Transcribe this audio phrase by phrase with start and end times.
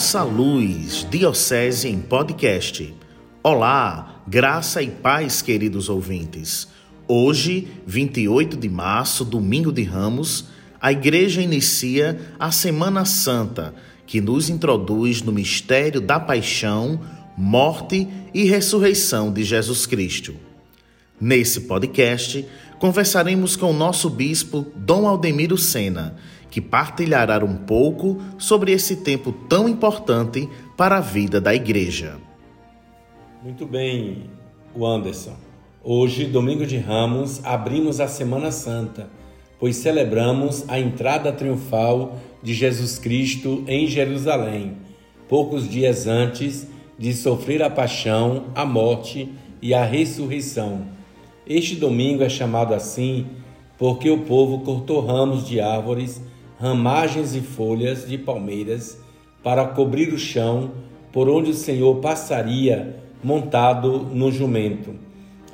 [0.00, 2.94] Nossa Luz, Diocese em Podcast.
[3.42, 6.68] Olá, graça e paz, queridos ouvintes.
[7.06, 10.46] Hoje, 28 de março, domingo de Ramos,
[10.80, 13.74] a Igreja inicia a Semana Santa,
[14.06, 16.98] que nos introduz no mistério da paixão,
[17.36, 20.34] morte e ressurreição de Jesus Cristo.
[21.20, 22.42] Nesse podcast,
[22.78, 26.16] conversaremos com o nosso bispo Dom Aldemiro Sena
[26.50, 32.18] que partilhará um pouco sobre esse tempo tão importante para a vida da igreja.
[33.42, 34.24] Muito bem,
[34.76, 35.36] Anderson.
[35.82, 39.08] Hoje, domingo de Ramos, abrimos a Semana Santa,
[39.58, 44.76] pois celebramos a entrada triunfal de Jesus Cristo em Jerusalém,
[45.28, 46.66] poucos dias antes
[46.98, 50.86] de sofrer a paixão, a morte e a ressurreição.
[51.46, 53.26] Este domingo é chamado assim
[53.78, 56.20] porque o povo cortou ramos de árvores
[56.60, 59.00] ramagens e folhas de palmeiras
[59.42, 60.72] para cobrir o chão
[61.10, 64.94] por onde o Senhor passaria montado no jumento.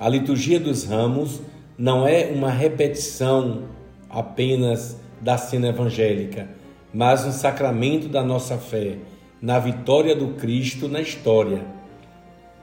[0.00, 1.40] A liturgia dos ramos
[1.78, 3.68] não é uma repetição
[4.10, 6.48] apenas da cena evangélica,
[6.92, 8.96] mas um sacramento da nossa fé,
[9.41, 11.64] na vitória do Cristo na história,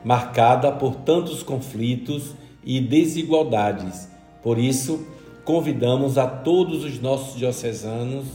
[0.04, 4.10] marcada por tantos conflitos e desigualdades.
[4.42, 5.08] Por isso,
[5.44, 8.26] convidamos a todos os nossos diocesanos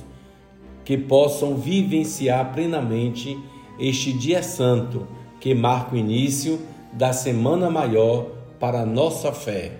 [0.84, 3.38] que possam vivenciar plenamente
[3.78, 5.06] este dia santo
[5.40, 6.60] que marca o início
[6.92, 8.26] da Semana Maior
[8.58, 9.72] para a nossa fé.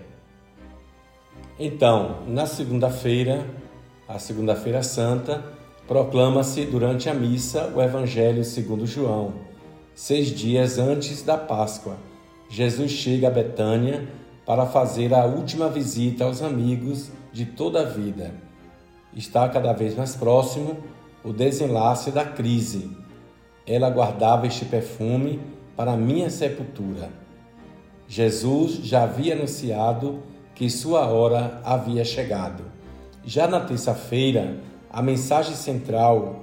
[1.58, 3.44] Então, na segunda-feira,
[4.06, 5.44] a Segunda-feira Santa,
[5.88, 9.34] proclama-se durante a missa o Evangelho segundo João.
[9.94, 11.96] Seis dias antes da Páscoa,
[12.48, 14.06] Jesus chega a Betânia
[14.48, 18.32] para fazer a última visita aos amigos de toda a vida.
[19.14, 20.78] Está cada vez mais próximo
[21.22, 22.90] o desenlace da crise.
[23.66, 25.38] Ela guardava este perfume
[25.76, 27.10] para minha sepultura.
[28.08, 30.22] Jesus já havia anunciado
[30.54, 32.64] que sua hora havia chegado.
[33.26, 34.56] Já na terça-feira,
[34.90, 36.42] a mensagem central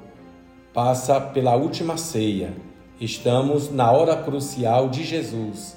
[0.71, 2.53] passa pela última ceia.
[3.01, 5.75] Estamos na hora crucial de Jesus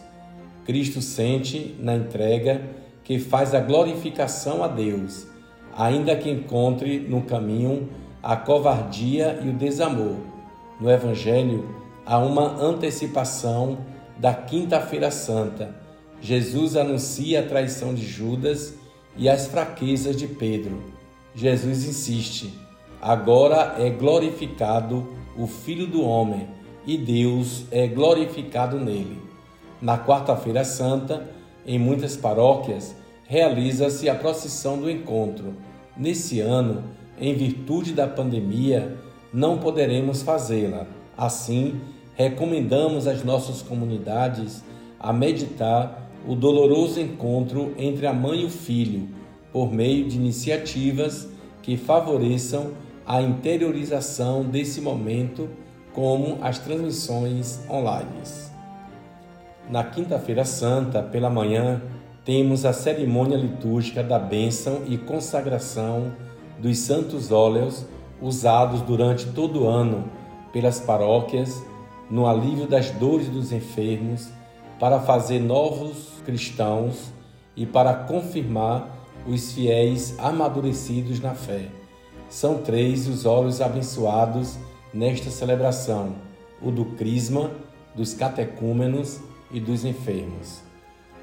[0.68, 2.60] Cristo sente na entrega
[3.02, 5.26] que faz a glorificação a Deus,
[5.74, 7.88] ainda que encontre no caminho
[8.22, 10.16] a covardia e o desamor.
[10.78, 11.74] No Evangelho
[12.04, 13.78] há uma antecipação
[14.18, 15.74] da Quinta-feira Santa.
[16.20, 18.74] Jesus anuncia a traição de Judas
[19.16, 20.82] e as fraquezas de Pedro.
[21.34, 22.52] Jesus insiste:
[23.00, 26.46] agora é glorificado o Filho do Homem
[26.86, 29.28] e Deus é glorificado nele.
[29.80, 31.28] Na Quarta-feira Santa,
[31.64, 32.96] em muitas paróquias,
[33.26, 35.54] realiza-se a procissão do encontro.
[35.96, 36.82] Nesse ano,
[37.20, 38.96] em virtude da pandemia,
[39.32, 40.86] não poderemos fazê-la.
[41.16, 41.80] Assim,
[42.14, 44.64] recomendamos às nossas comunidades
[44.98, 49.08] a meditar o doloroso encontro entre a mãe e o filho,
[49.52, 51.28] por meio de iniciativas
[51.62, 52.72] que favoreçam
[53.06, 55.48] a interiorização desse momento,
[55.92, 58.47] como as transmissões online.
[59.70, 61.82] Na Quinta-feira Santa, pela manhã,
[62.24, 66.10] temos a cerimônia litúrgica da bênção e consagração
[66.58, 67.84] dos santos óleos
[68.20, 70.10] usados durante todo o ano
[70.54, 71.62] pelas paróquias
[72.10, 74.30] no alívio das dores dos enfermos,
[74.80, 77.12] para fazer novos cristãos
[77.54, 78.88] e para confirmar
[79.26, 81.66] os fiéis amadurecidos na fé.
[82.30, 84.56] São três os óleos abençoados
[84.94, 86.14] nesta celebração:
[86.62, 87.50] o do Crisma,
[87.94, 90.60] dos catecúmenos e dos enfermos.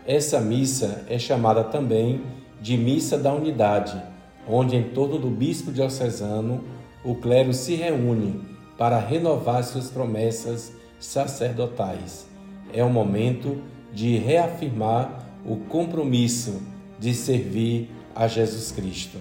[0.06, 2.22] Essa missa é chamada também
[2.62, 4.02] de Missa da Unidade,
[4.48, 6.64] onde, em torno do bispo diocesano,
[7.04, 8.42] o clero se reúne
[8.78, 12.28] para renovar suas promessas sacerdotais.
[12.74, 13.62] É o momento
[13.94, 16.62] de reafirmar o compromisso
[17.00, 19.18] de servir a Jesus Cristo.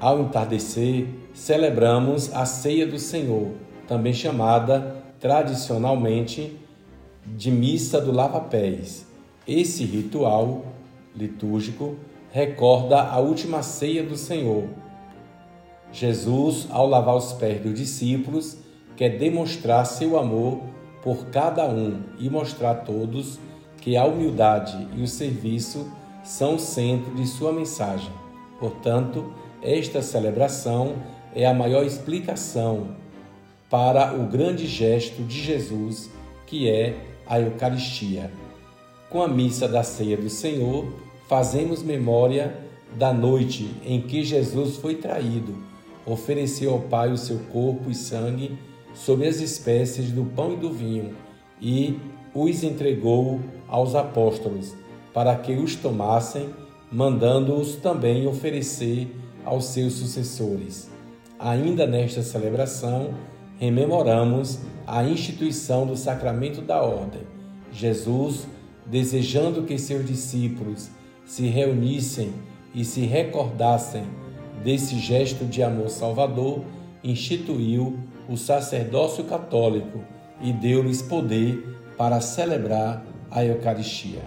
[0.00, 3.52] Ao entardecer, celebramos a Ceia do Senhor,
[3.86, 6.58] também chamada tradicionalmente
[7.26, 9.06] de missa do lava-pés.
[9.46, 10.64] Esse ritual
[11.14, 11.96] litúrgico
[12.30, 14.64] recorda a última ceia do Senhor.
[15.92, 18.56] Jesus, ao lavar os pés dos discípulos,
[18.96, 20.62] quer demonstrar seu amor
[21.02, 23.38] por cada um e mostrar a todos
[23.78, 25.90] que a humildade e o serviço
[26.22, 28.12] são o centro de sua mensagem.
[28.58, 30.94] Portanto, esta celebração
[31.34, 32.96] é a maior explicação
[33.68, 36.10] para o grande gesto de Jesus,
[36.46, 38.30] que é a Eucaristia.
[39.08, 40.92] Com a missa da ceia do Senhor,
[41.26, 42.54] fazemos memória
[42.94, 45.56] da noite em que Jesus foi traído,
[46.04, 48.58] ofereceu ao Pai o seu corpo e sangue
[48.92, 51.14] sobre as espécies do pão e do vinho
[51.58, 51.98] e
[52.34, 54.74] os entregou aos apóstolos
[55.14, 56.50] para que os tomassem,
[56.90, 59.10] mandando-os também oferecer
[59.42, 60.90] aos seus sucessores.
[61.38, 63.14] Ainda nesta celebração,
[63.62, 67.22] rememoramos a instituição do sacramento da ordem.
[67.70, 68.48] Jesus,
[68.84, 70.90] desejando que seus discípulos
[71.24, 72.32] se reunissem
[72.74, 74.02] e se recordassem
[74.64, 76.64] desse gesto de amor salvador,
[77.04, 80.00] instituiu o sacerdócio católico
[80.40, 84.24] e deu-lhes poder para celebrar a Eucaristia.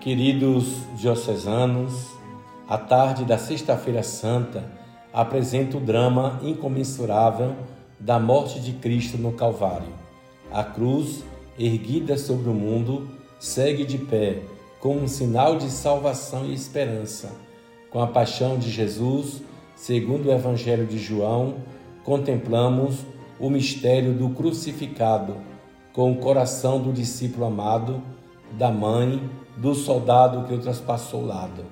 [0.00, 2.08] Queridos diocesanos,
[2.68, 4.64] a tarde da Sexta-feira Santa
[5.12, 7.54] apresenta o drama incomensurável
[7.98, 9.92] da morte de Cristo no Calvário.
[10.52, 11.24] A cruz,
[11.58, 13.08] erguida sobre o mundo,
[13.38, 14.42] segue de pé
[14.80, 17.32] como um sinal de salvação e esperança.
[17.90, 19.42] Com a paixão de Jesus,
[19.74, 21.54] segundo o Evangelho de João,
[22.04, 22.98] contemplamos
[23.40, 25.36] o mistério do crucificado,
[25.92, 28.02] com o coração do discípulo amado,
[28.52, 31.64] da mãe, do soldado que o traspassou o lado.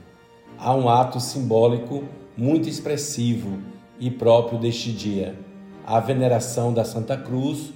[0.59, 2.05] Há um ato simbólico
[2.37, 3.59] muito expressivo
[3.99, 5.39] e próprio deste dia,
[5.87, 7.73] a veneração da Santa Cruz,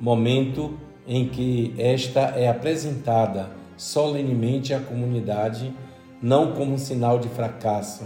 [0.00, 5.74] momento em que esta é apresentada solenemente à comunidade,
[6.22, 8.04] não como um sinal de fracasso,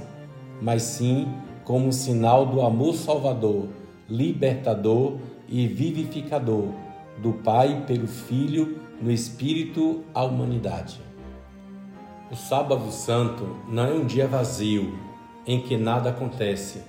[0.60, 1.28] mas sim
[1.64, 3.68] como um sinal do amor salvador
[4.08, 5.18] libertador
[5.48, 6.68] e vivificador
[7.18, 11.00] do Pai pelo Filho no Espírito à humanidade.
[12.30, 14.98] O Sábado Santo não é um dia vazio
[15.46, 16.82] em que nada acontece,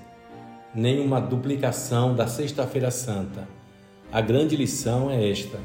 [0.76, 3.48] nem uma duplicação da Sexta-feira Santa.
[4.12, 5.58] A grande lição é esta: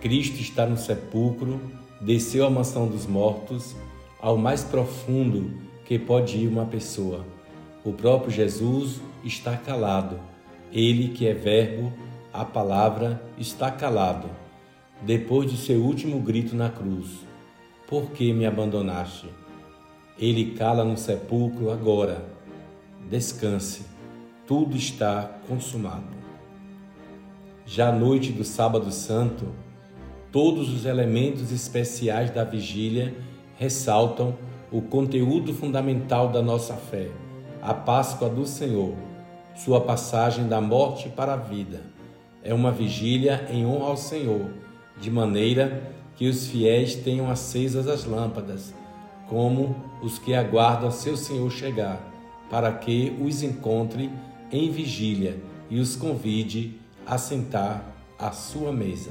[0.00, 1.60] Cristo está no sepulcro,
[2.00, 3.76] desceu à mansão dos mortos,
[4.20, 5.50] ao mais profundo
[5.84, 7.24] que pode ir uma pessoa.
[7.84, 10.18] O próprio Jesus está calado
[10.72, 11.92] ele que é Verbo,
[12.32, 14.26] a palavra, está calado,
[15.02, 17.08] depois de seu último grito na cruz:
[17.86, 19.28] Por que me abandonaste?
[20.18, 22.24] Ele cala no sepulcro agora.
[23.10, 23.82] Descanse,
[24.52, 26.04] tudo está consumado.
[27.64, 29.46] Já à noite do Sábado Santo,
[30.30, 33.14] todos os elementos especiais da vigília
[33.56, 34.36] ressaltam
[34.70, 37.08] o conteúdo fundamental da nossa fé,
[37.62, 38.94] a Páscoa do Senhor
[39.54, 41.80] sua passagem da morte para a vida.
[42.44, 44.50] É uma vigília em honra ao Senhor,
[45.00, 48.74] de maneira que os fiéis tenham acesas as lâmpadas,
[49.30, 52.06] como os que aguardam seu Senhor chegar,
[52.50, 54.10] para que os encontre
[54.52, 55.40] em vigília
[55.70, 56.74] e os convide
[57.06, 59.10] a sentar à sua mesa.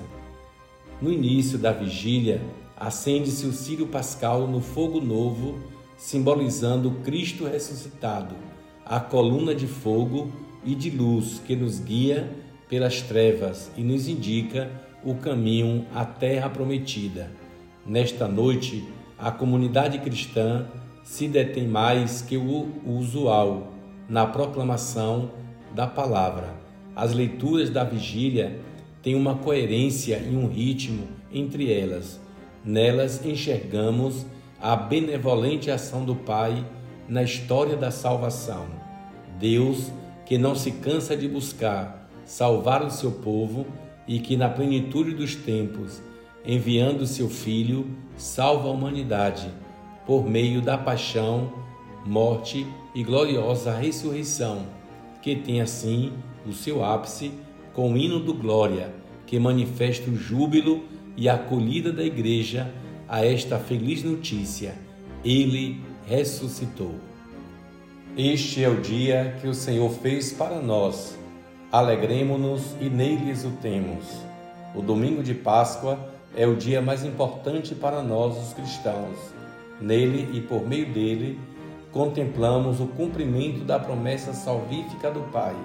[1.02, 2.40] No início da vigília,
[2.78, 5.60] acende-se o círio pascal no fogo novo,
[5.98, 8.36] simbolizando Cristo ressuscitado
[8.86, 10.32] a coluna de fogo
[10.64, 12.30] e de luz que nos guia
[12.68, 14.70] pelas trevas e nos indica
[15.04, 17.32] o caminho à terra prometida.
[17.86, 18.88] Nesta noite,
[19.18, 20.68] a comunidade cristã
[21.04, 23.72] se detém mais que o usual
[24.12, 25.32] na proclamação
[25.74, 26.54] da palavra.
[26.94, 28.60] As leituras da vigília
[29.02, 32.20] têm uma coerência e um ritmo entre elas.
[32.62, 34.26] Nelas enxergamos
[34.62, 36.62] a benevolente ação do Pai
[37.08, 38.66] na história da salvação.
[39.40, 39.90] Deus
[40.26, 43.66] que não se cansa de buscar salvar o seu povo
[44.06, 46.02] e que, na plenitude dos tempos,
[46.46, 49.50] enviando seu Filho, salva a humanidade
[50.06, 51.54] por meio da paixão,
[52.06, 54.66] morte e gloriosa ressurreição,
[55.22, 56.12] que tem assim
[56.46, 57.32] o seu ápice
[57.74, 58.94] com o hino do Glória,
[59.26, 60.84] que manifesta o júbilo
[61.16, 62.72] e a acolhida da Igreja
[63.08, 64.76] a esta feliz notícia:
[65.24, 66.96] Ele ressuscitou.
[68.18, 71.18] Este é o dia que o Senhor fez para nós.
[71.72, 74.06] Alegremo-nos e nele exultemos.
[74.76, 79.18] O domingo de Páscoa é o dia mais importante para nós, os cristãos.
[79.80, 81.40] Nele e por meio dele,
[81.92, 85.56] contemplamos o cumprimento da promessa salvífica do Pai.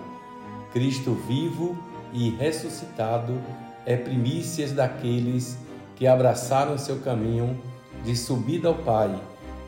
[0.72, 1.76] Cristo vivo
[2.12, 3.40] e ressuscitado
[3.84, 5.56] é primícias daqueles
[5.94, 7.58] que abraçaram seu caminho
[8.04, 9.14] de subida ao Pai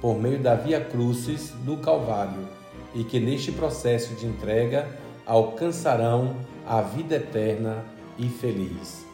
[0.00, 2.48] por meio da via crucis do Calvário
[2.94, 4.88] e que neste processo de entrega
[5.26, 6.36] alcançarão
[6.66, 7.84] a vida eterna
[8.18, 9.06] e feliz.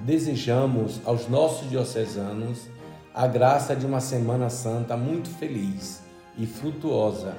[0.00, 2.68] Desejamos aos nossos diocesanos
[3.14, 6.07] a graça de uma Semana Santa muito feliz
[6.38, 7.36] e frutuosa,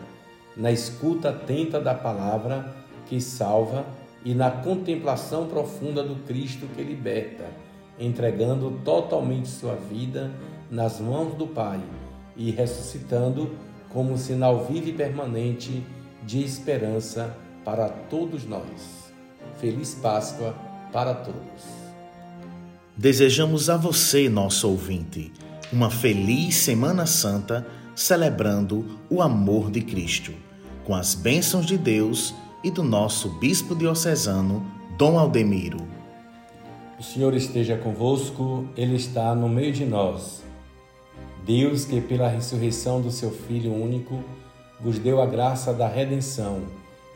[0.55, 2.75] na escuta atenta da palavra
[3.07, 3.85] que salva
[4.23, 7.45] e na contemplação profunda do Cristo que liberta,
[7.97, 10.29] entregando totalmente sua vida
[10.69, 11.79] nas mãos do Pai
[12.35, 13.55] e ressuscitando
[13.89, 15.83] como sinal vivo e permanente
[16.23, 19.11] de esperança para todos nós.
[19.59, 20.55] Feliz Páscoa
[20.91, 21.89] para todos.
[22.95, 25.31] Desejamos a você, nosso ouvinte,
[25.71, 27.65] uma feliz Semana Santa
[27.99, 30.31] celebrando o amor de Cristo,
[30.85, 34.65] com as bênçãos de Deus e do nosso Bispo Diocesano,
[34.97, 35.85] Dom Aldemiro.
[36.97, 40.41] O Senhor esteja convosco, Ele está no meio de nós.
[41.45, 44.23] Deus, que pela ressurreição do seu Filho único,
[44.79, 46.61] vos deu a graça da redenção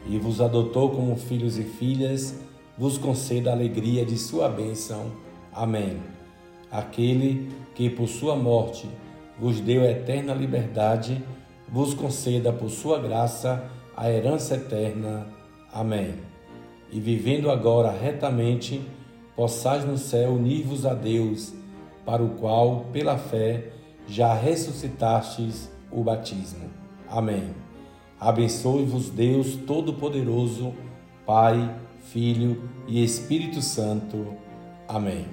[0.05, 2.35] e vos adotou como filhos e filhas,
[2.77, 5.13] vos conceda a alegria de sua bênção.
[5.53, 6.01] Amém.
[6.69, 8.85] Aquele que por sua morte
[9.39, 11.23] vos deu a eterna liberdade,
[11.67, 13.63] vos conceda por sua graça
[13.95, 15.27] a herança eterna.
[15.71, 16.15] Amém.
[16.91, 18.81] E vivendo agora retamente,
[19.35, 21.53] possais no céu unir-vos a Deus,
[22.05, 23.69] para o qual, pela fé,
[24.07, 26.69] já ressuscitastes o batismo.
[27.09, 27.55] Amém.
[28.19, 30.73] Abençoe-vos Deus Todo-Poderoso,
[31.25, 31.75] Pai,
[32.11, 34.35] Filho e Espírito Santo.
[34.87, 35.25] Amém.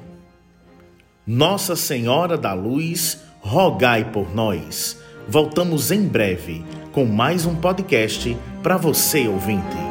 [1.27, 5.01] Nossa Senhora da Luz, rogai por nós.
[5.27, 9.90] Voltamos em breve com mais um podcast para você ouvinte.